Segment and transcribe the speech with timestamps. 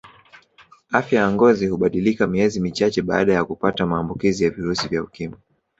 [0.99, 5.39] Afya ya ngozi hubadilika miezi michache baada ya kupata maamukizi ya virusi vya ukimwi